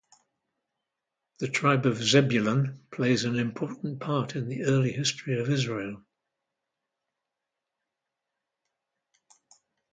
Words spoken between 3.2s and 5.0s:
an important part in the early